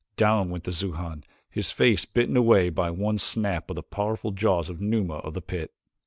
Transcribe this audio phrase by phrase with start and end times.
[0.17, 4.67] Down went the Xujan, his face bitten away by one snap of the powerful jaws
[4.67, 5.75] of Numa of the pit.